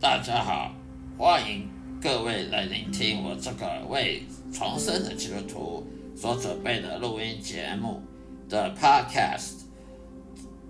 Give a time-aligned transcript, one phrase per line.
[0.00, 0.74] 大家好，
[1.18, 1.68] 欢迎
[2.00, 5.86] 各位来聆听我这个为重生的基督徒
[6.16, 8.00] 所准备的录音节目
[8.48, 9.64] 的 Podcast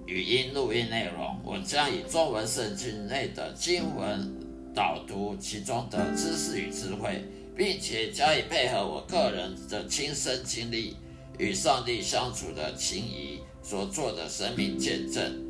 [0.05, 1.38] 语音录音内容。
[1.45, 4.35] 我将以中文圣经内的经文
[4.74, 7.24] 导读其中的知识与智慧，
[7.57, 10.97] 并且加以配合我个人的亲身经历
[11.38, 15.47] 与上帝相处的情谊所做的生命见证。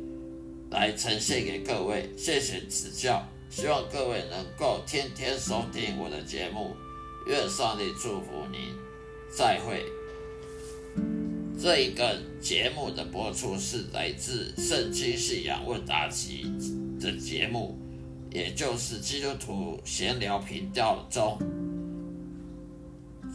[0.69, 6.73] 来呈现给各位，谢谢指教，希望各位能够天天收听我的节目，
[7.27, 8.73] 愿上帝祝福您，
[9.29, 9.83] 再会。
[11.59, 16.45] 这一个节目的播出是来自《圣经信仰问答集》
[17.01, 17.77] 的节目，
[18.31, 21.37] 也就是基督徒闲聊频道中，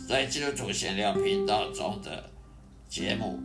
[0.08, 2.30] 在基督徒闲聊频道中的
[2.88, 3.38] 节目。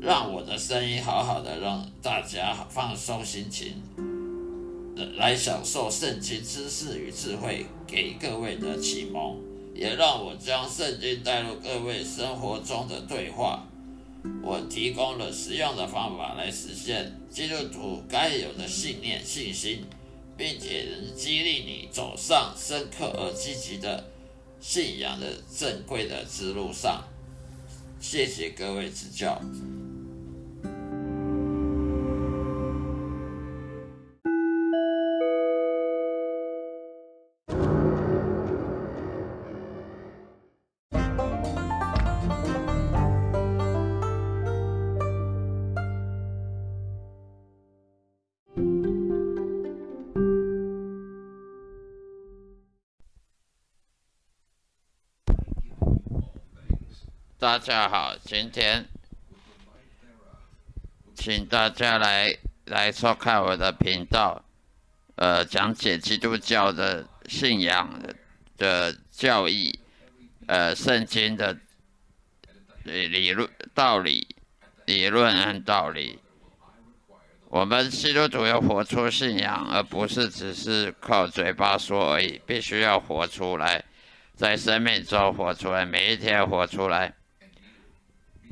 [0.00, 3.74] 让我的声音好好的，让大家放松心情，
[5.16, 9.36] 来享受圣经知识与智慧给各位的启蒙，
[9.74, 13.66] 也让我将圣经带入各位生活中的对话。
[14.42, 19.84] 我提供了实用的方法来实现基督徒该有的信念、信心，
[20.36, 24.04] 并且能激励你走上深刻而积极的
[24.60, 27.04] 信仰的正规的之路上。
[28.00, 29.38] 谢谢各位指教。
[57.36, 58.86] 大家好，今天
[61.14, 62.34] 请大家来
[62.66, 64.42] 来收看我的频道，
[65.16, 68.00] 呃，讲解基督教的信仰
[68.56, 69.78] 的教义，
[70.46, 71.58] 呃，圣经的
[72.84, 74.26] 理理论道理、
[74.86, 76.20] 理论和道理。
[77.48, 83.84] 我们基督徒要活出信仰，而不是只是靠嘴巴说而已，必须要活出来，
[84.34, 87.12] 在生命中活出来，每一天活出来。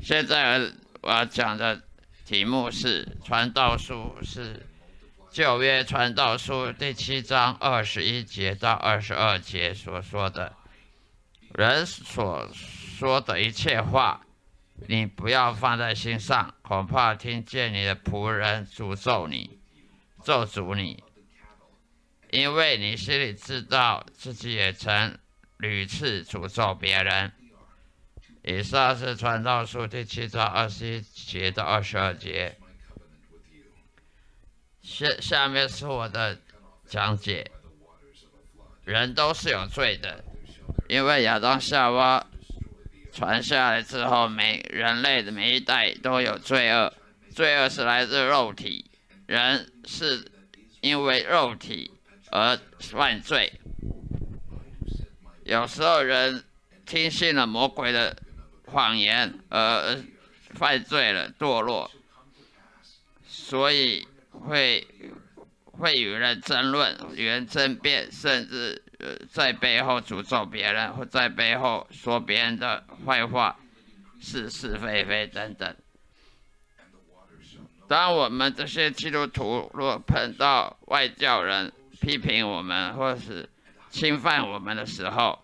[0.03, 0.59] 现在
[0.99, 1.81] 我要讲的
[2.25, 4.61] 题目是《传道书》，是
[5.31, 10.51] 旧约传道书第七章二十一节到二十二节所说的。
[11.53, 14.25] 人所说的一切话，
[14.87, 19.57] 你不要放在心上，恐怕听见你的仆人诅咒你、
[20.21, 21.01] 咒诅你，
[22.29, 25.17] 因为你心里知道自己也曾
[25.59, 27.31] 屡次诅咒别人。
[28.45, 32.57] 以上是传道书第七章二十一节到二十二节。
[34.81, 36.37] 下下面是我的
[36.85, 37.49] 讲解。
[38.83, 40.21] 人都是有罪的，
[40.89, 42.27] 因为亚当夏娃
[43.13, 46.93] 传下来之后，每人类的每一代都有罪恶。
[47.33, 48.91] 罪恶是来自肉体，
[49.25, 50.29] 人是
[50.81, 51.91] 因为肉体
[52.29, 53.53] 而犯罪。
[55.45, 56.43] 有时候人
[56.85, 58.13] 听信了魔鬼的。
[58.65, 60.01] 谎言而
[60.55, 61.91] 犯罪了，堕落，
[63.25, 64.87] 所以会
[65.73, 73.57] 会与人争论，与人争辩，甚至呃在背后诅咒别人，或在背后说别人的坏话，
[74.21, 75.75] 是是非非等等。
[77.87, 83.47] 当我们这些基督徒若碰到外教人批评我们，或是
[83.89, 85.37] 侵犯我们的时候，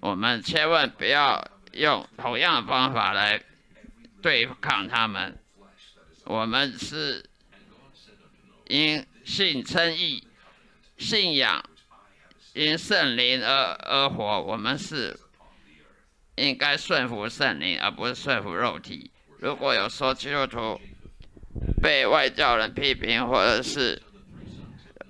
[0.00, 1.42] 我们千万不要。
[1.74, 3.40] 用同样的方法来
[4.22, 5.38] 对抗他们。
[6.24, 7.24] 我们是
[8.68, 10.26] 因信称义，
[10.96, 11.62] 信仰
[12.54, 14.40] 因圣灵而而活。
[14.40, 15.18] 我们是
[16.36, 19.10] 应该顺服圣灵，而不是顺服肉体。
[19.38, 20.80] 如果有说基督徒
[21.82, 24.00] 被外教人批评，或者是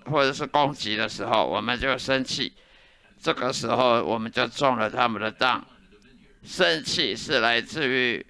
[0.07, 2.53] 或者是攻击的时候，我们就生气。
[3.23, 5.65] 这个时候，我们就中了他们的当。
[6.45, 8.25] 生气是来自于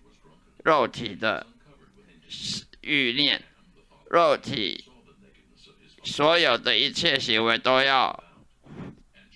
[0.63, 1.47] 肉体的
[2.81, 3.43] 欲念，
[4.09, 4.85] 肉体
[6.05, 8.23] 所有的一切行为都要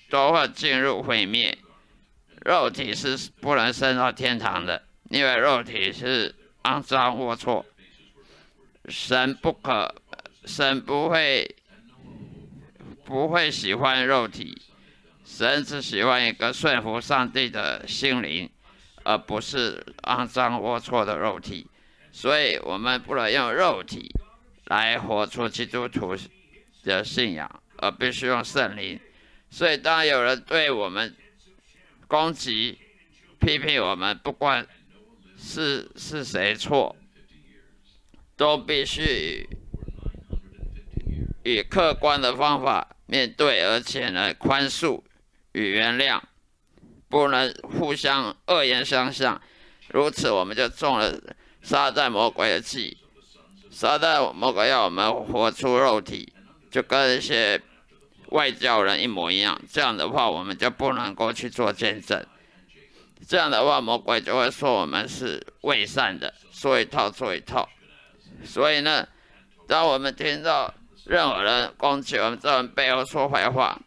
[0.08, 1.58] 都会进入毁灭。
[2.46, 7.64] 肉体是不能升到天堂的，因为肉体是肮脏龌龊。
[8.88, 9.94] 神不可，
[10.46, 11.56] 神不会
[13.04, 14.62] 不会喜欢肉体，
[15.26, 18.48] 神只喜欢一个顺服上帝的心灵。
[19.08, 21.66] 而不是肮脏龌龊的肉体，
[22.12, 24.14] 所以我们不能用肉体
[24.66, 26.14] 来活出基督徒
[26.84, 29.00] 的信仰，而必须用圣灵。
[29.48, 31.16] 所以当有人对我们
[32.06, 32.78] 攻击、
[33.40, 34.66] 批评我们，不管
[35.38, 36.94] 是是谁错，
[38.36, 39.48] 都必须
[41.44, 45.02] 以客观的方法面对，而且呢宽恕
[45.52, 46.20] 与原谅，
[47.08, 49.40] 不能互相恶言相向。
[49.88, 51.18] 如此，我们就中了
[51.62, 52.98] 撒旦魔鬼的计。
[53.70, 56.32] 撒旦魔鬼要我们活出肉体，
[56.70, 57.60] 就跟一些
[58.30, 59.60] 外教人一模一样。
[59.70, 62.24] 这样的话，我们就不能够去做见证。
[63.26, 67.68] 这样的话，魔鬼就会说我们是伪善的，说一套做一套。
[68.44, 69.06] 所以呢，
[69.66, 70.72] 当我们听到
[71.04, 73.78] 任何人攻击我们这人背后说坏话，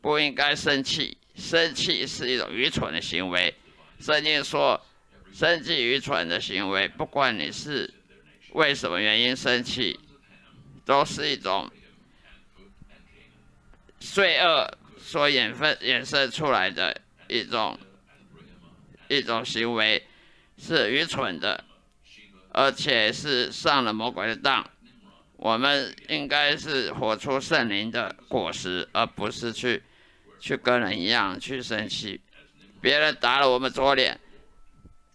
[0.00, 1.16] 不应该生气。
[1.42, 3.52] 生气是一种愚蠢的行为。
[3.98, 4.80] 圣经说。
[5.34, 7.90] 生气愚蠢的行为，不管你是
[8.50, 9.98] 为什么原因生气，
[10.84, 11.70] 都是一种
[13.98, 17.78] 罪恶所衍分衍生出来的一种
[19.08, 20.06] 一种行为，
[20.58, 21.64] 是愚蠢的，
[22.50, 24.68] 而且是上了魔鬼的当。
[25.36, 29.82] 我们应该是活出圣灵的果实，而不是去
[30.42, 32.20] 去跟人一样去生气。
[32.80, 34.18] 别人打了我们左脸。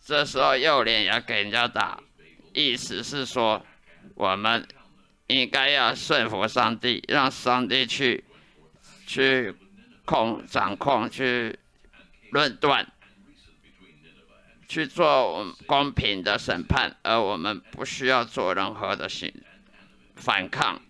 [0.04, 2.02] 这时候右脸也要给人家打，
[2.54, 3.62] 意思是说，
[4.16, 4.66] 我们
[5.28, 8.24] 应该要顺服上帝，让上帝去
[9.06, 9.54] 去
[10.06, 11.60] 控掌控、去
[12.32, 12.88] 论断、
[14.70, 19.30] 去做公平的审判，而我们不需要做任何的行
[20.16, 20.82] 反抗，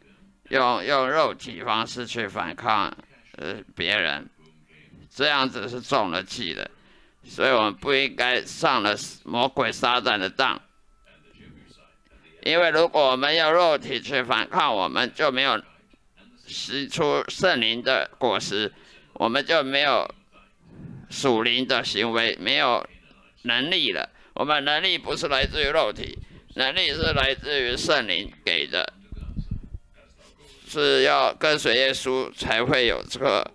[0.49, 2.95] 用用肉体方式去反抗
[3.37, 4.29] 呃别人，
[5.09, 6.69] 这样子是中了计的。
[7.23, 8.95] 所以我们不应该上了
[9.25, 10.61] 魔鬼撒旦的当，
[12.43, 15.61] 因为如果我们用肉体去反抗，我们就没有
[16.47, 18.71] 使出圣灵的果实，
[19.13, 20.09] 我们就没有
[21.09, 22.87] 属灵的行为，没有
[23.41, 24.09] 能力了。
[24.33, 26.17] 我们能力不是来自于肉体，
[26.55, 28.93] 能力是来自于圣灵给的，
[30.67, 33.49] 是要跟随耶稣才会有这个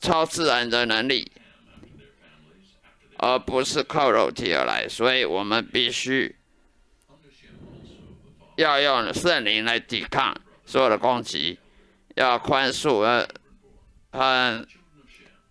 [0.00, 1.32] 超自然的能力。
[3.20, 6.36] 而不是靠肉体而来，所以我们必须
[8.54, 10.32] 要用圣灵来抵抗
[10.64, 11.58] 所有的攻击，
[12.14, 13.28] 要宽恕，呃，
[14.10, 14.64] 嗯，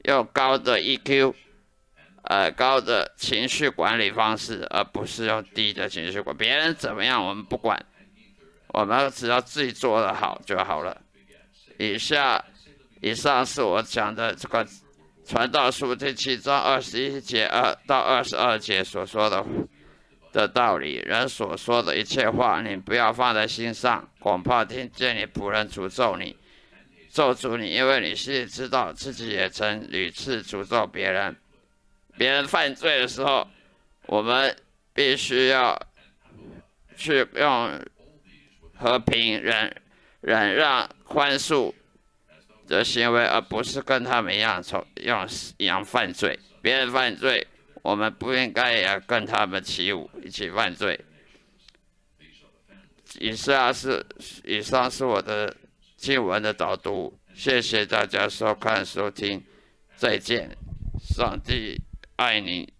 [0.05, 1.33] 用高的 EQ，
[2.23, 6.37] 呃，高的情绪管理方式，而不是用低的情绪管。
[6.37, 7.85] 别人怎么样我们不管，
[8.77, 11.01] 我们只要自己做得好就好了。
[11.79, 12.43] 以下，
[13.01, 14.65] 以上是我讲的这个。
[15.25, 19.43] 传道书第七章二十一节二到二十二节所说的
[20.31, 26.37] 的道理，人所说的一切话，你不要放在心上，恐怕听见你仆人诅咒你，
[27.11, 31.35] 咒诅你，因为你心里知道自己也曾屡次诅咒别人。
[32.15, 33.45] 别人犯罪的时候，
[34.05, 34.55] 我们
[34.93, 35.77] 必须要
[36.95, 37.81] 去用
[38.79, 39.75] 和平、忍
[40.21, 41.73] 忍让、宽恕。
[42.67, 46.37] 的行为，而不是跟他们一样从用一样犯罪。
[46.61, 47.47] 别人犯罪，
[47.81, 50.99] 我们不应该也跟他们起舞，一起犯罪。
[53.21, 54.05] 以上是
[54.43, 55.55] 以上是我的
[55.95, 59.41] 经文的导读，谢谢大家收看收听，
[59.95, 60.57] 再见，
[60.99, 61.81] 上帝
[62.17, 62.76] 爱你。